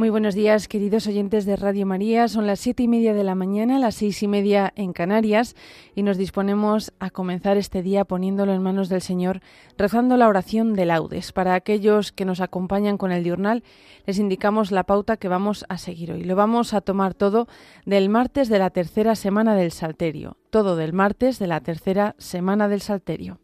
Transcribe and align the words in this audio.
Muy 0.00 0.08
buenos 0.08 0.34
días, 0.34 0.66
queridos 0.66 1.06
oyentes 1.06 1.44
de 1.44 1.56
Radio 1.56 1.84
María. 1.84 2.26
Son 2.26 2.46
las 2.46 2.58
siete 2.58 2.84
y 2.84 2.88
media 2.88 3.12
de 3.12 3.22
la 3.22 3.34
mañana, 3.34 3.78
las 3.78 3.96
seis 3.96 4.22
y 4.22 4.28
media 4.28 4.72
en 4.74 4.94
Canarias, 4.94 5.54
y 5.94 6.02
nos 6.02 6.16
disponemos 6.16 6.94
a 7.00 7.10
comenzar 7.10 7.58
este 7.58 7.82
día 7.82 8.06
poniéndolo 8.06 8.54
en 8.54 8.62
manos 8.62 8.88
del 8.88 9.02
Señor, 9.02 9.42
rezando 9.76 10.16
la 10.16 10.28
oración 10.28 10.72
de 10.72 10.86
laudes. 10.86 11.32
Para 11.32 11.52
aquellos 11.52 12.12
que 12.12 12.24
nos 12.24 12.40
acompañan 12.40 12.96
con 12.96 13.12
el 13.12 13.22
diurnal, 13.22 13.62
les 14.06 14.18
indicamos 14.18 14.72
la 14.72 14.84
pauta 14.84 15.18
que 15.18 15.28
vamos 15.28 15.66
a 15.68 15.76
seguir 15.76 16.12
hoy. 16.12 16.24
Lo 16.24 16.34
vamos 16.34 16.72
a 16.72 16.80
tomar 16.80 17.12
todo 17.12 17.46
del 17.84 18.08
martes 18.08 18.48
de 18.48 18.58
la 18.58 18.70
tercera 18.70 19.14
semana 19.14 19.54
del 19.54 19.70
Salterio. 19.70 20.38
Todo 20.48 20.76
del 20.76 20.94
martes 20.94 21.38
de 21.38 21.46
la 21.46 21.60
tercera 21.60 22.14
semana 22.16 22.68
del 22.68 22.80
Salterio. 22.80 23.38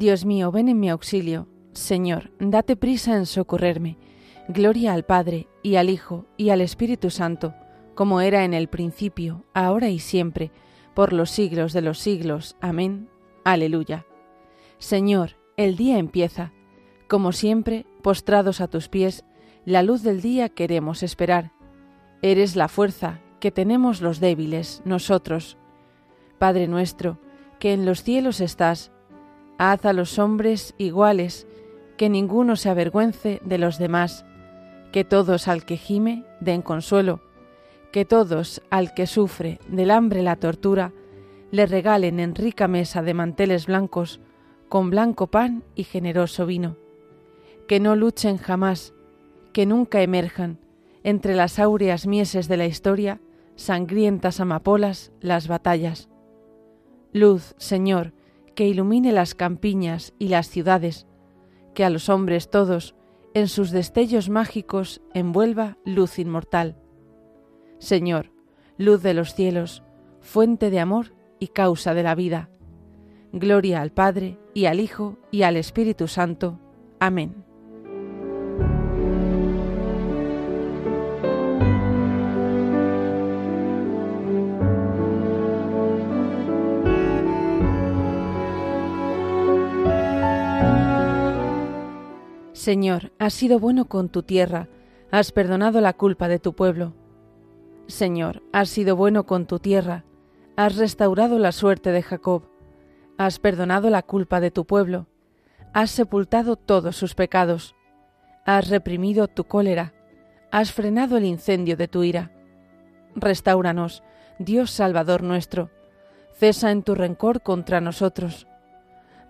Dios 0.00 0.24
mío, 0.24 0.50
ven 0.50 0.70
en 0.70 0.80
mi 0.80 0.88
auxilio. 0.88 1.46
Señor, 1.74 2.32
date 2.40 2.74
prisa 2.74 3.18
en 3.18 3.26
socorrerme. 3.26 3.98
Gloria 4.48 4.94
al 4.94 5.04
Padre, 5.04 5.46
y 5.62 5.76
al 5.76 5.90
Hijo, 5.90 6.24
y 6.38 6.48
al 6.48 6.62
Espíritu 6.62 7.10
Santo, 7.10 7.54
como 7.94 8.22
era 8.22 8.46
en 8.46 8.54
el 8.54 8.68
principio, 8.68 9.44
ahora 9.52 9.90
y 9.90 9.98
siempre, 9.98 10.52
por 10.94 11.12
los 11.12 11.30
siglos 11.30 11.74
de 11.74 11.82
los 11.82 11.98
siglos. 11.98 12.56
Amén. 12.62 13.10
Aleluya. 13.44 14.06
Señor, 14.78 15.36
el 15.58 15.76
día 15.76 15.98
empieza. 15.98 16.54
Como 17.06 17.32
siempre, 17.32 17.84
postrados 18.02 18.62
a 18.62 18.68
tus 18.68 18.88
pies, 18.88 19.26
la 19.66 19.82
luz 19.82 20.02
del 20.02 20.22
día 20.22 20.48
queremos 20.48 21.02
esperar. 21.02 21.52
Eres 22.22 22.56
la 22.56 22.68
fuerza 22.68 23.20
que 23.38 23.50
tenemos 23.50 24.00
los 24.00 24.18
débiles, 24.18 24.80
nosotros. 24.86 25.58
Padre 26.38 26.68
nuestro, 26.68 27.18
que 27.58 27.74
en 27.74 27.84
los 27.84 28.02
cielos 28.02 28.40
estás, 28.40 28.92
Haz 29.62 29.84
a 29.84 29.92
los 29.92 30.18
hombres 30.18 30.74
iguales, 30.78 31.46
que 31.98 32.08
ninguno 32.08 32.56
se 32.56 32.70
avergüence 32.70 33.42
de 33.44 33.58
los 33.58 33.76
demás, 33.76 34.24
que 34.90 35.04
todos 35.04 35.48
al 35.48 35.66
que 35.66 35.76
gime 35.76 36.24
den 36.40 36.62
consuelo, 36.62 37.20
que 37.92 38.06
todos 38.06 38.62
al 38.70 38.94
que 38.94 39.06
sufre 39.06 39.58
del 39.68 39.90
hambre 39.90 40.22
la 40.22 40.36
tortura, 40.36 40.94
le 41.50 41.66
regalen 41.66 42.20
en 42.20 42.34
rica 42.34 42.68
mesa 42.68 43.02
de 43.02 43.12
manteles 43.12 43.66
blancos, 43.66 44.22
con 44.70 44.88
blanco 44.88 45.26
pan 45.26 45.62
y 45.74 45.84
generoso 45.84 46.46
vino. 46.46 46.78
Que 47.68 47.80
no 47.80 47.96
luchen 47.96 48.38
jamás, 48.38 48.94
que 49.52 49.66
nunca 49.66 50.00
emerjan 50.00 50.58
entre 51.02 51.34
las 51.34 51.58
áureas 51.58 52.06
mieses 52.06 52.48
de 52.48 52.56
la 52.56 52.64
historia, 52.64 53.20
sangrientas 53.56 54.40
amapolas, 54.40 55.12
las 55.20 55.48
batallas. 55.48 56.08
Luz, 57.12 57.54
Señor, 57.58 58.14
que 58.60 58.68
ilumine 58.68 59.12
las 59.12 59.34
campiñas 59.34 60.12
y 60.18 60.28
las 60.28 60.50
ciudades, 60.50 61.06
que 61.72 61.82
a 61.82 61.88
los 61.88 62.10
hombres 62.10 62.50
todos, 62.50 62.94
en 63.32 63.48
sus 63.48 63.70
destellos 63.70 64.28
mágicos, 64.28 65.00
envuelva 65.14 65.78
luz 65.86 66.18
inmortal. 66.18 66.76
Señor, 67.78 68.34
luz 68.76 69.02
de 69.02 69.14
los 69.14 69.32
cielos, 69.32 69.82
fuente 70.20 70.68
de 70.68 70.78
amor 70.78 71.14
y 71.38 71.48
causa 71.48 71.94
de 71.94 72.02
la 72.02 72.14
vida. 72.14 72.50
Gloria 73.32 73.80
al 73.80 73.92
Padre, 73.92 74.38
y 74.52 74.66
al 74.66 74.78
Hijo, 74.78 75.16
y 75.30 75.40
al 75.40 75.56
Espíritu 75.56 76.06
Santo. 76.06 76.60
Amén. 76.98 77.42
Señor, 92.60 93.10
has 93.18 93.32
sido 93.32 93.58
bueno 93.58 93.86
con 93.86 94.10
tu 94.10 94.22
tierra, 94.22 94.68
has 95.10 95.32
perdonado 95.32 95.80
la 95.80 95.94
culpa 95.94 96.28
de 96.28 96.38
tu 96.38 96.54
pueblo. 96.54 96.92
Señor, 97.86 98.42
has 98.52 98.68
sido 98.68 98.96
bueno 98.96 99.24
con 99.24 99.46
tu 99.46 99.60
tierra, 99.60 100.04
has 100.56 100.76
restaurado 100.76 101.38
la 101.38 101.52
suerte 101.52 101.90
de 101.90 102.02
Jacob, 102.02 102.50
has 103.16 103.38
perdonado 103.38 103.88
la 103.88 104.02
culpa 104.02 104.40
de 104.40 104.50
tu 104.50 104.66
pueblo, 104.66 105.06
has 105.72 105.90
sepultado 105.90 106.56
todos 106.56 106.96
sus 106.96 107.14
pecados, 107.14 107.74
has 108.44 108.68
reprimido 108.68 109.26
tu 109.26 109.44
cólera, 109.44 109.94
has 110.50 110.70
frenado 110.70 111.16
el 111.16 111.24
incendio 111.24 111.78
de 111.78 111.88
tu 111.88 112.02
ira. 112.02 112.30
Restauranos, 113.14 114.02
Dios 114.38 114.70
Salvador 114.70 115.22
nuestro, 115.22 115.70
cesa 116.34 116.72
en 116.72 116.82
tu 116.82 116.94
rencor 116.94 117.40
contra 117.40 117.80
nosotros. 117.80 118.46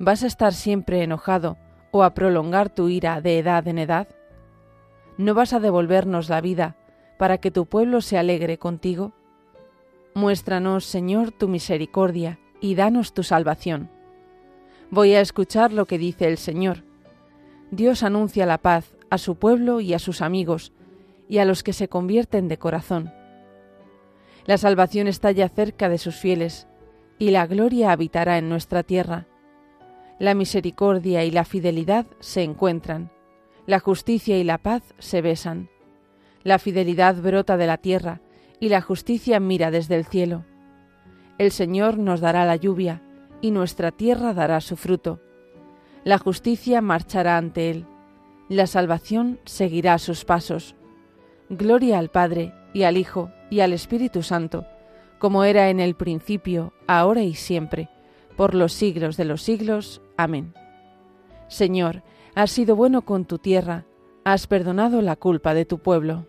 Vas 0.01 0.25
a 0.25 0.27
estar 0.27 0.53
siempre 0.53 1.05
enojado, 1.05 1.59
o 1.91 2.03
a 2.03 2.15
prolongar 2.15 2.71
tu 2.71 2.89
ira 2.89 3.21
de 3.21 3.39
edad 3.39 3.67
en 3.69 3.79
edad? 3.79 4.09
¿No 5.17 5.35
vas 5.35 5.53
a 5.53 5.61
devolvernos 5.61 6.29
la 6.29 6.41
vida 6.41 6.77
para 7.19 7.39
que 7.39 7.51
tu 7.51 7.67
pueblo 7.67 8.01
se 8.01 8.19
alegre 8.19 8.59
contigo? 8.59 9.13
Muéstranos, 10.15 10.85
Señor, 10.85 11.31
tu 11.33 11.49
misericordia 11.49 12.39
y 12.61 12.75
danos 12.75 13.13
tu 13.13 13.23
salvación. 13.23 13.91
Voy 14.91 15.15
a 15.15 15.21
escuchar 15.21 15.73
lo 15.73 15.87
que 15.87 15.99
dice 15.99 16.27
el 16.27 16.39
Señor. 16.39 16.85
Dios 17.71 18.03
anuncia 18.03 18.47
la 18.47 18.59
paz 18.59 18.97
a 19.11 19.19
su 19.19 19.37
pueblo 19.37 19.81
y 19.81 19.95
a 19.95 19.99
sus 19.99 20.23
amigos, 20.23 20.73
y 21.29 21.39
a 21.39 21.45
los 21.45 21.63
que 21.63 21.73
se 21.73 21.89
convierten 21.89 22.49
de 22.49 22.59
corazón. 22.59 23.13
La 24.47 24.59
salvación 24.59 25.07
está 25.07 25.31
ya 25.31 25.49
cerca 25.49 25.89
de 25.89 25.99
sus 25.99 26.17
fieles, 26.17 26.67
y 27.19 27.31
la 27.31 27.47
gloria 27.47 27.93
habitará 27.93 28.39
en 28.39 28.49
nuestra 28.49 28.83
tierra 28.83 29.27
la 30.21 30.35
misericordia 30.35 31.25
y 31.25 31.31
la 31.31 31.45
fidelidad 31.45 32.07
se 32.21 32.43
encuentran, 32.43 33.11
la 33.67 33.81
justicia 33.81 34.39
y 34.39 34.45
la 34.45 34.59
paz 34.59 34.83
se 34.99 35.23
besan. 35.23 35.71
La 36.45 36.59
fidelidad 36.59 37.17
brota 37.17 37.57
de 37.57 37.67
la 37.67 37.79
tierra 37.79 38.21
y 38.61 38.69
la 38.69 38.83
justicia 38.83 39.41
mira 39.41 39.71
desde 39.71 39.97
el 39.97 40.05
cielo. 40.05 40.45
El 41.39 41.51
Señor 41.53 41.97
nos 41.97 42.21
dará 42.21 42.45
la 42.45 42.57
lluvia 42.57 43.03
y 43.41 43.51
nuestra 43.51 43.93
tierra 43.93 44.35
dará 44.35 44.61
su 44.61 44.77
fruto. 44.77 45.21
La 46.05 46.19
justicia 46.19 46.83
marchará 46.83 47.39
ante 47.39 47.71
Él, 47.71 47.87
la 48.51 48.67
salvación 48.67 49.41
seguirá 49.47 49.97
sus 49.97 50.27
pasos. 50.27 50.75
Gloria 51.49 51.99
al 51.99 52.11
Padre 52.11 52.53
y 52.75 52.83
al 52.83 52.99
Hijo 52.99 53.31
y 53.49 53.61
al 53.61 53.73
Espíritu 53.73 54.23
Santo, 54.23 54.67
como 55.19 55.45
era 55.45 55.71
en 55.71 55.81
el 55.81 55.95
principio, 55.95 56.75
ahora 56.87 57.23
y 57.23 57.35
siempre, 57.35 57.89
por 58.41 58.55
los 58.55 58.73
siglos 58.73 59.19
de 59.19 59.27
los 59.27 59.43
siglos. 59.43 60.01
Amén. 60.17 60.55
Señor, 61.49 62.03
has 62.35 62.51
sido 62.51 62.75
bueno 62.75 63.03
con 63.03 63.27
tu 63.27 63.37
tierra, 63.37 63.85
has 64.25 64.47
perdonado 64.47 65.03
la 65.03 65.15
culpa 65.17 65.53
de 65.53 65.67
tu 65.67 65.81
pueblo. 65.81 66.27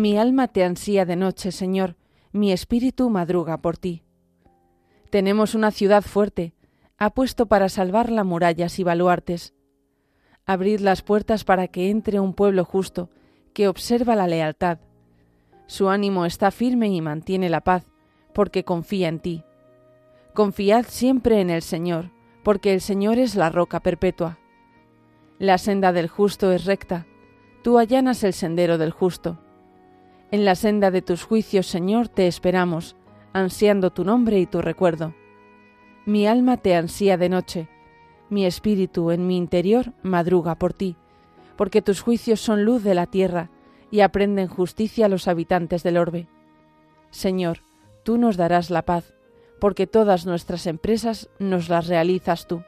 Mi 0.00 0.16
alma 0.16 0.48
te 0.48 0.64
ansía 0.64 1.04
de 1.04 1.14
noche, 1.14 1.52
Señor, 1.52 1.94
mi 2.32 2.52
espíritu 2.52 3.10
madruga 3.10 3.58
por 3.58 3.76
ti. 3.76 4.02
Tenemos 5.10 5.54
una 5.54 5.72
ciudad 5.72 6.00
fuerte, 6.00 6.54
ha 6.96 7.10
puesto 7.10 7.44
para 7.44 7.68
salvarla 7.68 8.24
murallas 8.24 8.78
y 8.78 8.82
baluartes. 8.82 9.52
Abrid 10.46 10.80
las 10.80 11.02
puertas 11.02 11.44
para 11.44 11.68
que 11.68 11.90
entre 11.90 12.18
un 12.18 12.32
pueblo 12.32 12.64
justo, 12.64 13.10
que 13.52 13.68
observa 13.68 14.16
la 14.16 14.26
lealtad. 14.26 14.78
Su 15.66 15.90
ánimo 15.90 16.24
está 16.24 16.50
firme 16.50 16.88
y 16.88 17.02
mantiene 17.02 17.50
la 17.50 17.60
paz, 17.60 17.84
porque 18.32 18.64
confía 18.64 19.08
en 19.08 19.18
ti. 19.18 19.44
Confiad 20.32 20.86
siempre 20.88 21.42
en 21.42 21.50
el 21.50 21.60
Señor, 21.60 22.10
porque 22.42 22.72
el 22.72 22.80
Señor 22.80 23.18
es 23.18 23.34
la 23.34 23.50
roca 23.50 23.80
perpetua. 23.80 24.38
La 25.38 25.58
senda 25.58 25.92
del 25.92 26.08
justo 26.08 26.52
es 26.52 26.64
recta, 26.64 27.06
tú 27.62 27.78
allanas 27.78 28.24
el 28.24 28.32
sendero 28.32 28.78
del 28.78 28.92
justo. 28.92 29.38
En 30.32 30.44
la 30.44 30.54
senda 30.54 30.92
de 30.92 31.02
tus 31.02 31.24
juicios, 31.24 31.66
Señor, 31.66 32.08
te 32.08 32.28
esperamos, 32.28 32.94
ansiando 33.32 33.90
tu 33.90 34.04
nombre 34.04 34.38
y 34.38 34.46
tu 34.46 34.62
recuerdo. 34.62 35.12
Mi 36.06 36.28
alma 36.28 36.56
te 36.56 36.76
ansía 36.76 37.16
de 37.16 37.28
noche, 37.28 37.68
mi 38.28 38.46
espíritu 38.46 39.10
en 39.10 39.26
mi 39.26 39.36
interior 39.36 39.92
madruga 40.04 40.54
por 40.54 40.72
ti, 40.72 40.96
porque 41.56 41.82
tus 41.82 42.00
juicios 42.00 42.40
son 42.40 42.64
luz 42.64 42.84
de 42.84 42.94
la 42.94 43.06
tierra 43.06 43.50
y 43.90 44.00
aprenden 44.00 44.46
justicia 44.46 45.06
a 45.06 45.08
los 45.08 45.26
habitantes 45.26 45.82
del 45.82 45.96
orbe. 45.96 46.28
Señor, 47.10 47.58
tú 48.04 48.16
nos 48.16 48.36
darás 48.36 48.70
la 48.70 48.82
paz, 48.82 49.12
porque 49.58 49.88
todas 49.88 50.26
nuestras 50.26 50.68
empresas 50.68 51.28
nos 51.40 51.68
las 51.68 51.88
realizas 51.88 52.46
tú. 52.46 52.62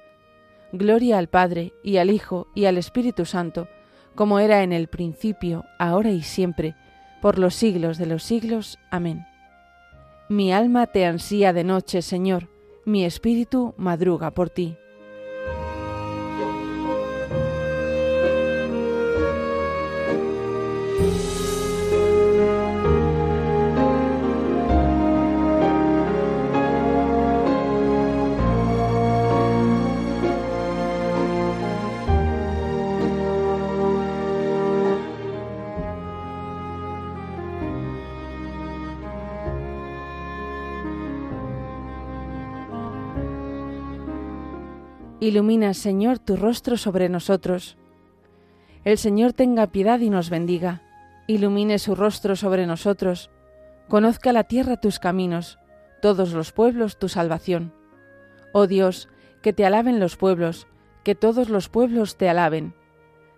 Gloria 0.73 1.17
al 1.17 1.29
Padre, 1.29 1.73
y 1.85 1.99
al 1.99 2.11
Hijo, 2.11 2.49
y 2.57 2.65
al 2.65 2.77
Espíritu 2.77 3.25
Santo, 3.25 3.69
como 4.17 4.41
era 4.41 4.65
en 4.65 4.73
el 4.73 4.89
principio, 4.89 5.65
ahora 5.79 6.11
y 6.11 6.23
siempre, 6.23 6.75
por 7.23 7.39
los 7.39 7.55
siglos 7.55 7.97
de 7.97 8.07
los 8.07 8.25
siglos. 8.25 8.79
Amén. 8.91 9.25
Mi 10.29 10.53
alma 10.53 10.89
te 10.89 11.07
ansía 11.07 11.53
de 11.53 11.63
noche, 11.63 12.03
Señor, 12.03 12.49
mi 12.85 13.05
espíritu 13.05 13.75
madruga 13.79 14.33
por 14.33 14.51
ti. 14.51 14.77
Ilumina, 45.23 45.73
Señor, 45.73 46.19
tu 46.19 46.35
rostro 46.35 46.77
sobre 46.77 47.09
nosotros. 47.09 47.77
El 48.83 48.99
Señor 48.99 49.33
tenga 49.33 49.69
piedad 49.69 50.01
y 50.01 50.11
nos 50.11 50.31
bendiga. 50.31 50.83
Ilumine 51.29 51.79
su 51.79 51.95
rostro 51.95 52.35
sobre 52.35 52.67
nosotros. 52.67 53.31
Conozca 53.87 54.33
la 54.33 54.43
tierra 54.43 54.79
tus 54.79 54.99
caminos, 54.99 55.61
todos 56.01 56.33
los 56.33 56.51
pueblos 56.51 56.99
tu 56.99 57.09
salvación. 57.09 57.73
Oh 58.53 58.67
Dios, 58.67 59.09
que 59.43 59.53
te 59.53 59.65
alaben 59.65 60.01
los 60.01 60.17
pueblos, 60.17 60.67
que 61.05 61.15
todos 61.15 61.49
los 61.49 61.69
pueblos 61.69 62.17
te 62.17 62.29
alaben. 62.29 62.75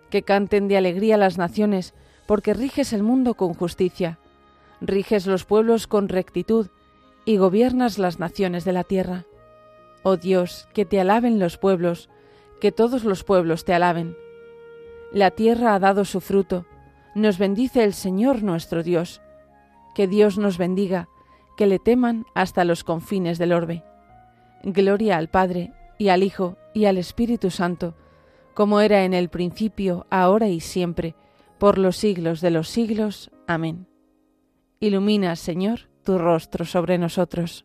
Que 0.09 0.23
canten 0.23 0.67
de 0.67 0.77
alegría 0.77 1.17
las 1.17 1.37
naciones, 1.37 1.93
porque 2.25 2.55
riges 2.55 2.93
el 2.93 3.03
mundo 3.03 3.35
con 3.35 3.53
justicia. 3.53 4.17
Riges 4.81 5.27
los 5.27 5.45
pueblos 5.45 5.85
con 5.85 6.09
rectitud 6.09 6.69
y 7.25 7.37
gobiernas 7.37 7.99
las 7.99 8.17
naciones 8.17 8.65
de 8.65 8.73
la 8.73 8.83
tierra. 8.83 9.25
Oh 10.07 10.17
Dios, 10.17 10.67
que 10.75 10.85
te 10.85 10.99
alaben 10.99 11.39
los 11.39 11.57
pueblos, 11.57 12.11
que 12.61 12.71
todos 12.71 13.03
los 13.05 13.23
pueblos 13.23 13.65
te 13.65 13.73
alaben. 13.73 14.15
La 15.11 15.31
tierra 15.31 15.73
ha 15.73 15.79
dado 15.79 16.05
su 16.05 16.21
fruto, 16.21 16.67
nos 17.15 17.39
bendice 17.39 17.83
el 17.83 17.95
Señor 17.95 18.43
nuestro 18.43 18.83
Dios. 18.83 19.19
Que 19.95 20.05
Dios 20.05 20.37
nos 20.37 20.59
bendiga, 20.59 21.09
que 21.57 21.65
le 21.65 21.79
teman 21.79 22.27
hasta 22.35 22.65
los 22.65 22.83
confines 22.83 23.39
del 23.39 23.51
orbe. 23.51 23.83
Gloria 24.61 25.17
al 25.17 25.29
Padre, 25.29 25.73
y 25.97 26.09
al 26.09 26.21
Hijo, 26.21 26.55
y 26.75 26.85
al 26.85 26.99
Espíritu 26.99 27.49
Santo, 27.49 27.95
como 28.53 28.81
era 28.81 29.05
en 29.05 29.15
el 29.15 29.29
principio, 29.29 30.05
ahora 30.11 30.49
y 30.49 30.59
siempre, 30.59 31.15
por 31.57 31.79
los 31.79 31.97
siglos 31.97 32.41
de 32.41 32.51
los 32.51 32.69
siglos. 32.69 33.31
Amén. 33.47 33.87
Ilumina, 34.79 35.35
Señor, 35.35 35.89
tu 36.03 36.19
rostro 36.19 36.63
sobre 36.63 36.99
nosotros. 36.99 37.64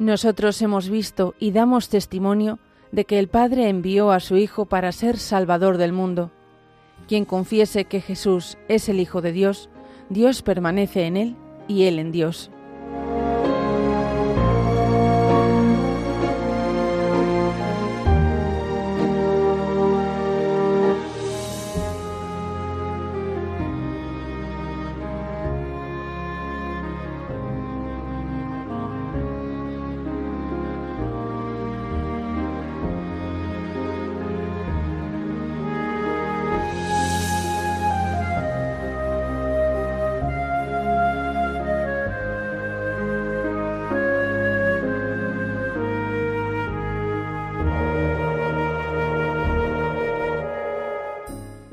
Nosotros 0.00 0.62
hemos 0.62 0.88
visto 0.88 1.34
y 1.38 1.50
damos 1.50 1.90
testimonio 1.90 2.58
de 2.90 3.04
que 3.04 3.18
el 3.18 3.28
Padre 3.28 3.68
envió 3.68 4.12
a 4.12 4.20
su 4.20 4.38
Hijo 4.38 4.64
para 4.64 4.92
ser 4.92 5.18
Salvador 5.18 5.76
del 5.76 5.92
mundo. 5.92 6.30
Quien 7.06 7.26
confiese 7.26 7.84
que 7.84 8.00
Jesús 8.00 8.56
es 8.66 8.88
el 8.88 8.98
Hijo 8.98 9.20
de 9.20 9.32
Dios, 9.32 9.68
Dios 10.08 10.40
permanece 10.40 11.04
en 11.04 11.18
él 11.18 11.36
y 11.68 11.84
él 11.84 11.98
en 11.98 12.12
Dios. 12.12 12.50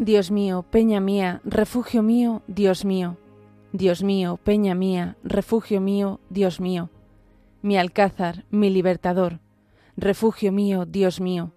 Dios 0.08 0.32
mío, 0.32 0.64
peña 0.64 1.02
mía, 1.02 1.42
refugio 1.44 2.02
mío, 2.02 2.42
Dios 2.48 2.86
mío. 2.86 3.18
Dios 3.74 4.04
mío, 4.04 4.40
peña 4.42 4.74
mía, 4.74 5.18
refugio 5.22 5.82
mío, 5.82 6.22
Dios 6.30 6.62
mío. 6.62 6.90
Mi 7.62 7.78
alcázar, 7.78 8.46
mi 8.50 8.70
libertador, 8.70 9.42
refugio 9.98 10.54
mío, 10.54 10.86
Dios 10.86 11.20
mío. 11.20 11.52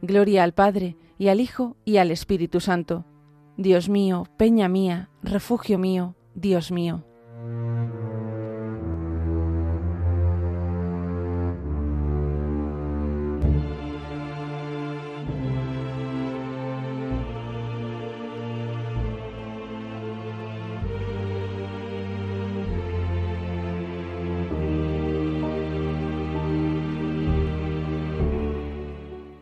Gloria 0.00 0.44
al 0.44 0.54
Padre, 0.54 0.96
y 1.18 1.28
al 1.28 1.42
Hijo, 1.42 1.76
y 1.84 1.98
al 1.98 2.10
Espíritu 2.10 2.60
Santo. 2.60 3.04
Dios 3.58 3.90
mío, 3.90 4.24
peña 4.38 4.66
mía, 4.66 5.10
refugio 5.22 5.78
mío, 5.78 6.14
Dios 6.34 6.72
mío. 6.72 7.04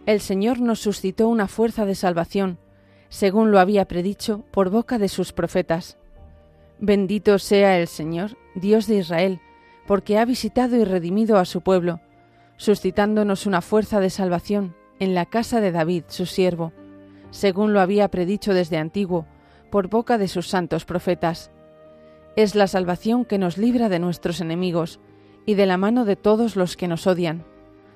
El 0.04 0.20
Señor 0.20 0.60
nos 0.60 0.80
suscitó 0.80 1.28
una 1.28 1.46
fuerza 1.46 1.84
de 1.84 1.94
salvación, 1.94 2.58
según 3.08 3.50
lo 3.50 3.60
había 3.60 3.86
predicho 3.86 4.44
por 4.50 4.70
boca 4.70 4.98
de 4.98 5.08
sus 5.08 5.32
profetas. 5.32 5.96
Bendito 6.80 7.38
sea 7.38 7.78
el 7.78 7.86
Señor, 7.86 8.36
Dios 8.56 8.86
de 8.88 8.96
Israel, 8.96 9.40
porque 9.86 10.18
ha 10.18 10.24
visitado 10.24 10.76
y 10.76 10.84
redimido 10.84 11.38
a 11.38 11.44
su 11.44 11.60
pueblo, 11.60 12.00
suscitándonos 12.56 13.46
una 13.46 13.60
fuerza 13.60 14.00
de 14.00 14.10
salvación 14.10 14.74
en 14.98 15.14
la 15.14 15.26
casa 15.26 15.60
de 15.60 15.70
David, 15.70 16.04
su 16.08 16.26
siervo, 16.26 16.72
según 17.30 17.72
lo 17.72 17.80
había 17.80 18.08
predicho 18.08 18.54
desde 18.54 18.78
antiguo, 18.78 19.26
por 19.70 19.88
boca 19.88 20.18
de 20.18 20.28
sus 20.28 20.48
santos 20.48 20.84
profetas. 20.84 21.52
Es 22.34 22.54
la 22.54 22.66
salvación 22.66 23.24
que 23.24 23.38
nos 23.38 23.56
libra 23.56 23.88
de 23.88 24.00
nuestros 24.00 24.40
enemigos 24.40 24.98
y 25.46 25.54
de 25.54 25.66
la 25.66 25.76
mano 25.76 26.04
de 26.04 26.16
todos 26.16 26.56
los 26.56 26.76
que 26.76 26.88
nos 26.88 27.06
odian 27.06 27.44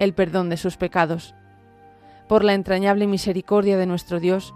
el 0.00 0.14
perdón 0.14 0.48
de 0.48 0.56
sus 0.56 0.76
pecados. 0.76 1.36
Por 2.26 2.42
la 2.42 2.54
entrañable 2.54 3.06
misericordia 3.06 3.76
de 3.76 3.86
nuestro 3.86 4.18
Dios, 4.18 4.52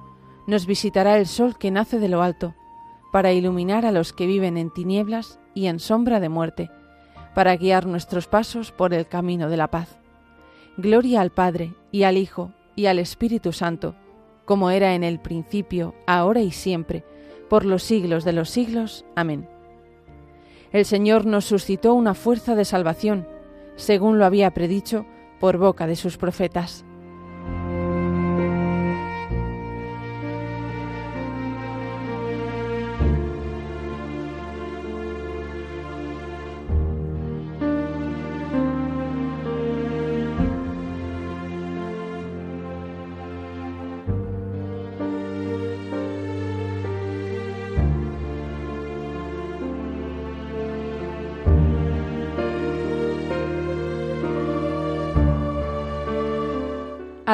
nos 0.48 0.66
visitará 0.66 1.16
el 1.18 1.26
sol 1.26 1.56
que 1.56 1.70
nace 1.70 2.00
de 2.00 2.08
lo 2.08 2.22
alto, 2.22 2.54
para 3.12 3.32
iluminar 3.32 3.86
a 3.86 3.92
los 3.92 4.12
que 4.12 4.26
viven 4.26 4.56
en 4.56 4.72
tinieblas 4.72 5.38
y 5.54 5.66
en 5.66 5.78
sombra 5.78 6.18
de 6.18 6.28
muerte, 6.28 6.70
para 7.34 7.56
guiar 7.56 7.86
nuestros 7.86 8.26
pasos 8.26 8.72
por 8.72 8.92
el 8.92 9.06
camino 9.06 9.48
de 9.48 9.56
la 9.56 9.68
paz. 9.68 9.98
Gloria 10.76 11.20
al 11.20 11.30
Padre, 11.30 11.74
y 11.92 12.02
al 12.02 12.16
Hijo, 12.16 12.52
y 12.74 12.86
al 12.86 12.98
Espíritu 12.98 13.52
Santo, 13.52 13.94
como 14.44 14.70
era 14.70 14.94
en 14.94 15.04
el 15.04 15.20
principio, 15.20 15.94
ahora 16.06 16.40
y 16.40 16.50
siempre, 16.50 17.04
por 17.48 17.64
los 17.64 17.82
siglos 17.82 18.24
de 18.24 18.32
los 18.32 18.50
siglos. 18.50 19.04
Amén. 19.14 19.48
El 20.72 20.84
Señor 20.84 21.26
nos 21.26 21.44
suscitó 21.44 21.94
una 21.94 22.14
fuerza 22.14 22.54
de 22.54 22.64
salvación, 22.64 23.28
según 23.76 24.18
lo 24.18 24.24
había 24.24 24.52
predicho 24.52 25.06
por 25.44 25.58
boca 25.58 25.86
de 25.86 25.94
sus 25.94 26.16
profetas. 26.16 26.86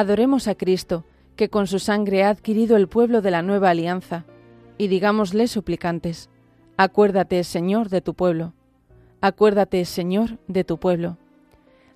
Adoremos 0.01 0.47
a 0.47 0.55
Cristo, 0.55 1.05
que 1.35 1.49
con 1.49 1.67
su 1.67 1.77
sangre 1.77 2.23
ha 2.23 2.29
adquirido 2.29 2.75
el 2.75 2.87
pueblo 2.87 3.21
de 3.21 3.29
la 3.29 3.43
nueva 3.43 3.69
alianza, 3.69 4.25
y 4.79 4.87
digámosle 4.87 5.47
suplicantes, 5.47 6.31
acuérdate, 6.75 7.43
Señor, 7.43 7.89
de 7.89 8.01
tu 8.01 8.15
pueblo. 8.15 8.53
Acuérdate, 9.21 9.85
Señor, 9.85 10.39
de 10.47 10.63
tu 10.63 10.79
pueblo. 10.79 11.19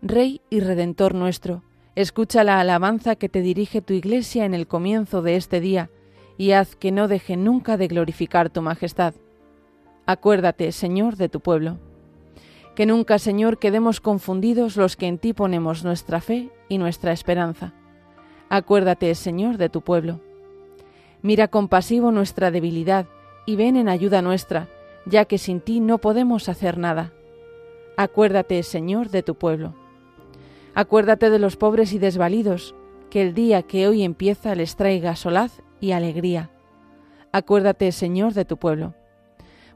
Rey 0.04 0.40
y 0.52 0.60
Redentor 0.60 1.16
nuestro, 1.16 1.64
escucha 1.96 2.44
la 2.44 2.60
alabanza 2.60 3.16
que 3.16 3.28
te 3.28 3.42
dirige 3.42 3.82
tu 3.82 3.94
Iglesia 3.94 4.46
en 4.46 4.54
el 4.54 4.68
comienzo 4.68 5.24
de 5.24 5.36
este 5.36 5.60
día, 5.60 5.90
y 6.38 6.52
haz 6.52 6.76
que 6.76 6.92
no 6.92 7.08
deje 7.08 7.38
nunca 7.38 7.76
de 7.76 7.88
glorificar 7.88 8.52
tu 8.52 8.62
majestad. 8.62 9.16
Acuérdate, 10.06 10.72
Señor, 10.74 11.16
de 11.16 11.28
tu 11.28 11.40
pueblo. 11.40 11.80
Que 12.76 12.86
nunca, 12.86 13.18
Señor, 13.18 13.58
quedemos 13.58 14.00
confundidos 14.00 14.78
los 14.78 14.96
que 14.96 15.08
en 15.08 15.18
ti 15.18 15.34
ponemos 15.34 15.84
nuestra 15.84 16.22
fe 16.22 16.52
y 16.70 16.78
nuestra 16.78 17.12
esperanza 17.12 17.74
Acuérdate, 18.56 19.14
Señor, 19.16 19.58
de 19.58 19.68
tu 19.68 19.82
pueblo. 19.82 20.22
Mira 21.22 21.50
compasivo 21.50 22.14
nuestra 22.14 22.52
debilidad 22.52 23.06
y 23.46 23.58
ven 23.58 23.76
en 23.76 23.90
ayuda 23.90 24.22
nuestra, 24.22 24.70
ya 25.06 25.26
que 25.26 25.38
sin 25.38 25.60
ti 25.60 25.82
no 25.82 25.98
podemos 25.98 26.48
hacer 26.48 26.78
nada. 26.78 27.12
Acuérdate, 27.98 28.64
Señor, 28.64 29.10
de 29.10 29.24
tu 29.24 29.36
pueblo. 29.36 29.76
Acuérdate 30.74 31.30
de 31.30 31.38
los 31.38 31.58
pobres 31.58 31.92
y 31.92 32.00
desvalidos, 32.00 32.76
que 33.10 33.24
el 33.24 33.34
día 33.34 33.62
que 33.62 33.90
hoy 33.90 34.04
empieza 34.04 34.56
les 34.56 34.78
traiga 34.78 35.18
solaz 35.18 35.62
y 35.82 35.92
alegría. 35.92 36.50
Acuérdate, 37.34 37.92
Señor, 37.92 38.36
de 38.36 38.46
tu 38.46 38.56
pueblo. 38.56 38.94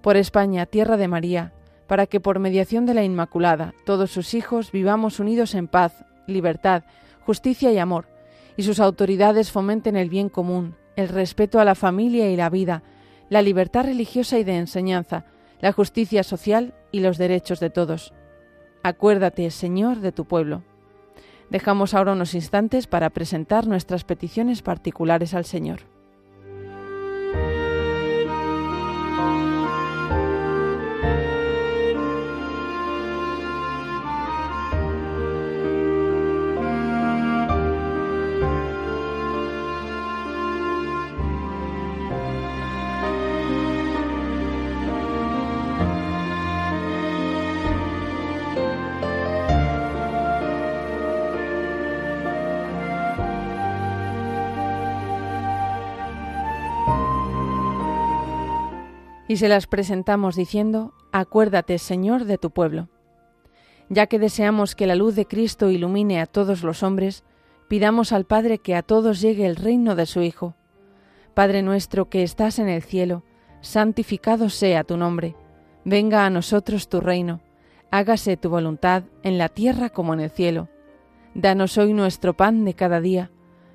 Por 0.01 0.15
España, 0.15 0.65
tierra 0.65 0.95
de 0.95 1.09
María, 1.09 1.51
para 1.85 2.05
que 2.05 2.21
por 2.21 2.39
mediación 2.39 2.85
de 2.85 2.93
la 2.93 3.03
Inmaculada 3.03 3.73
todos 3.85 4.09
sus 4.09 4.33
hijos 4.33 4.71
vivamos 4.71 5.19
unidos 5.19 5.53
en 5.53 5.67
paz, 5.67 6.05
libertad, 6.27 6.83
justicia 7.25 7.73
y 7.73 7.77
amor, 7.77 8.07
y 8.59 8.63
sus 8.63 8.81
autoridades 8.81 9.53
fomenten 9.53 9.95
el 9.95 10.09
bien 10.09 10.27
común, 10.27 10.75
el 10.97 11.07
respeto 11.07 11.61
a 11.61 11.63
la 11.63 11.75
familia 11.75 12.29
y 12.29 12.35
la 12.35 12.49
vida, 12.49 12.83
la 13.29 13.41
libertad 13.41 13.85
religiosa 13.85 14.37
y 14.37 14.43
de 14.43 14.57
enseñanza, 14.57 15.23
la 15.61 15.71
justicia 15.71 16.23
social 16.23 16.73
y 16.91 16.99
los 16.99 17.17
derechos 17.17 17.61
de 17.61 17.69
todos. 17.69 18.13
Acuérdate, 18.83 19.49
Señor, 19.49 20.01
de 20.01 20.11
tu 20.11 20.25
pueblo. 20.25 20.63
Dejamos 21.49 21.93
ahora 21.93 22.11
unos 22.11 22.35
instantes 22.35 22.85
para 22.85 23.11
presentar 23.11 23.65
nuestras 23.65 24.03
peticiones 24.03 24.61
particulares 24.61 25.33
al 25.33 25.45
Señor. 25.45 25.83
Y 59.29 59.37
se 59.37 59.47
las 59.47 59.67
presentamos 59.67 60.35
diciendo, 60.35 60.91
Acuérdate, 61.11 61.77
Señor, 61.77 62.25
de 62.25 62.39
tu 62.39 62.49
pueblo. 62.49 62.89
Ya 63.87 64.07
que 64.07 64.17
deseamos 64.17 64.73
que 64.73 64.87
la 64.87 64.95
luz 64.95 65.15
de 65.15 65.27
Cristo 65.27 65.69
ilumine 65.69 66.19
a 66.19 66.25
todos 66.25 66.63
los 66.63 66.81
hombres, 66.81 67.23
pidamos 67.67 68.11
al 68.11 68.25
Padre 68.25 68.57
que 68.57 68.75
a 68.75 68.81
todos 68.81 69.21
llegue 69.21 69.45
el 69.45 69.55
reino 69.55 69.95
de 69.95 70.07
su 70.07 70.23
Hijo. 70.23 70.55
Padre 71.35 71.61
nuestro 71.61 72.09
que 72.09 72.23
estás 72.23 72.57
en 72.57 72.69
el 72.69 72.81
cielo, 72.81 73.23
santificado 73.61 74.49
sea 74.49 74.83
tu 74.83 74.97
nombre, 74.97 75.35
venga 75.85 76.25
a 76.25 76.31
nosotros 76.31 76.89
tu 76.89 76.99
reino, 76.99 77.39
hágase 77.91 78.35
tu 78.35 78.49
voluntad 78.49 79.03
en 79.21 79.37
la 79.37 79.49
tierra 79.49 79.91
como 79.91 80.15
en 80.15 80.21
el 80.21 80.31
cielo. 80.31 80.69
Danos 81.35 81.77
hoy 81.77 81.93
nuestro 81.93 82.35
pan 82.35 82.65
de 82.65 82.73
cada 82.73 82.99
día, 82.99 83.29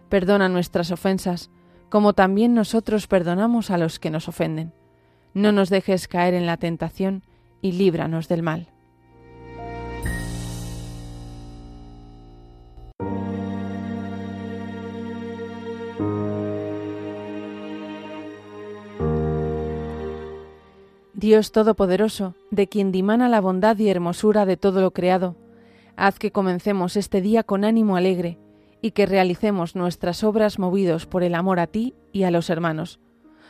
perdona 0.09 0.49
nuestras 0.49 0.91
ofensas, 0.91 1.53
como 1.91 2.13
también 2.13 2.55
nosotros 2.55 3.07
perdonamos 3.07 3.71
a 3.71 3.79
los 3.79 4.01
que 4.01 4.11
nos 4.11 4.27
ofenden 4.27 4.73
no 5.35 5.51
nos 5.51 5.69
dejes 5.69 6.09
caer 6.09 6.33
en 6.35 6.47
la 6.47 6.57
tentación 6.57 7.23
y 7.61 7.73
líbranos 7.73 8.29
del 8.29 8.43
mal. 8.43 8.69
Dios 21.15 21.53
Todopoderoso, 21.53 22.35
de 22.51 22.69
quien 22.69 22.93
dimana 22.93 23.29
la 23.29 23.41
bondad 23.41 23.79
y 23.79 23.89
hermosura 23.89 24.45
de 24.45 24.59
todo 24.59 24.83
lo 24.83 24.93
creado, 24.93 25.37
haz 25.97 26.19
que 26.19 26.33
comencemos 26.33 26.97
este 26.97 27.23
día 27.23 27.43
con 27.45 27.65
ánimo 27.65 27.97
alegre 27.97 28.39
y 28.83 28.91
que 28.91 29.07
realicemos 29.07 29.75
nuestras 29.75 30.23
obras 30.23 30.59
movidos 30.59 31.07
por 31.07 31.23
el 31.23 31.35
amor 31.35 31.61
a 31.61 31.67
ti 31.67 31.95
y 32.13 32.25
a 32.25 32.31
los 32.31 32.51
hermanos 32.51 33.01